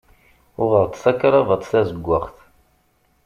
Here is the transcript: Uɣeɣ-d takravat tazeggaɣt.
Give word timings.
Uɣeɣ-d 0.61 0.93
takravat 1.03 1.67
tazeggaɣt. 1.71 2.35